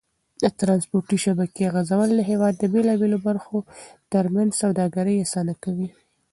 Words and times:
د 0.41 0.43
ترانسپورتي 0.59 1.17
شبکې 1.25 1.71
غځول 1.75 2.09
د 2.15 2.21
هېواد 2.29 2.53
د 2.57 2.63
بېلابېلو 2.73 3.17
برخو 3.27 3.57
تر 4.13 4.25
منځ 4.35 4.51
سوداګري 4.61 5.15
اسانه 5.25 5.53
کوي. 5.63 5.89